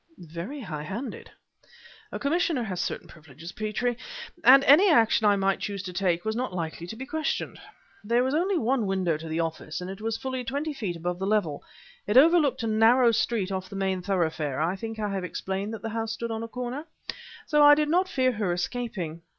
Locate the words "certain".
2.81-3.07